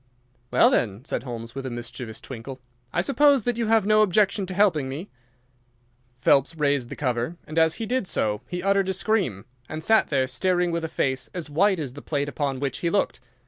[0.49, 2.59] "Well, then," said Holmes, with a mischievous twinkle,
[2.91, 5.11] "I suppose that you have no objection to helping me?"
[6.15, 10.07] Phelps raised the cover, and as he did so he uttered a scream, and sat
[10.07, 13.19] there staring with a face as white as the plate upon which he looked.